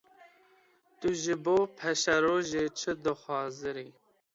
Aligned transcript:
Tu 0.99 1.09
ji 1.21 1.35
bo 1.43 1.55
paşerojê 1.77 2.65
çi 2.79 2.91
dihizirî? 3.03 3.87